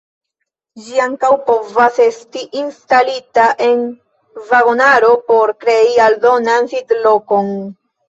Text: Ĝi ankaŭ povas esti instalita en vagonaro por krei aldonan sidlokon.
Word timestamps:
Ĝi 0.85 0.95
ankaŭ 1.03 1.29
povas 1.49 1.99
esti 2.05 2.41
instalita 2.63 3.47
en 3.67 3.85
vagonaro 4.51 5.15
por 5.31 5.57
krei 5.63 5.89
aldonan 6.11 6.75
sidlokon. 6.77 7.59